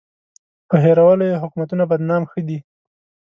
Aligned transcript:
په 0.69 0.75
هېرولو 0.83 1.23
یې 1.29 1.41
حکومتونه 1.43 1.83
بدنام 1.91 2.23
ښه 2.29 2.41
دي. 2.47 2.59